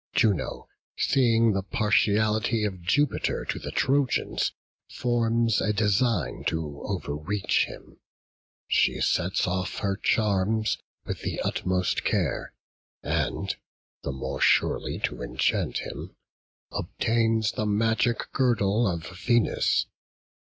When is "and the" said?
13.03-14.11